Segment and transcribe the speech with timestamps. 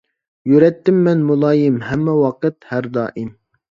[0.53, 3.35] يۈرەتتىم مەن مۇلايىم، ھەممە ۋاقىت، ھەر دائىم.